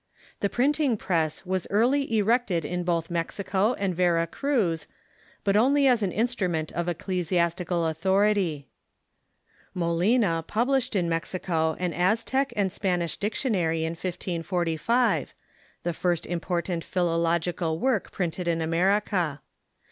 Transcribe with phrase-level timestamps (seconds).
[0.39, 4.87] The print ing press was early erected in both Mexico and Vera Cruz,
[5.43, 8.67] but only as an instrument of ecclesiastical authority
[9.75, 15.35] Molina published in Mexico an Aztec and Spanish Dictiona ry in 1545—
[15.83, 19.39] the first important philological work printed in America.